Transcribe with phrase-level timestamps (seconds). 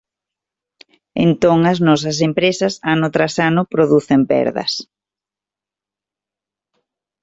[1.25, 4.73] Entón as nosas empresas ano tras ano producen perdas.